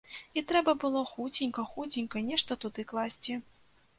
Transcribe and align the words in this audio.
І 0.39 0.43
трэба 0.51 0.73
было 0.83 1.01
хуценька-хуценька 1.09 2.23
нешта 2.29 2.57
туды 2.63 2.87
класці. 2.95 3.37